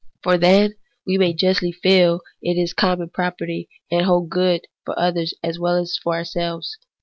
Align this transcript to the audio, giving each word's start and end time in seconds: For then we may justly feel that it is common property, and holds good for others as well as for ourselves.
For 0.23 0.35
then 0.35 0.73
we 1.05 1.19
may 1.19 1.31
justly 1.33 1.71
feel 1.71 2.21
that 2.41 2.49
it 2.49 2.57
is 2.59 2.73
common 2.73 3.09
property, 3.09 3.69
and 3.91 4.03
holds 4.03 4.29
good 4.31 4.65
for 4.83 4.97
others 4.97 5.35
as 5.43 5.59
well 5.59 5.75
as 5.77 5.95
for 6.01 6.15
ourselves. 6.15 6.79